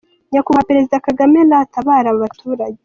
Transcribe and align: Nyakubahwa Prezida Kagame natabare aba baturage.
Nyakubahwa 0.31 0.67
Prezida 0.69 1.03
Kagame 1.07 1.39
natabare 1.49 2.07
aba 2.09 2.23
baturage. 2.23 2.79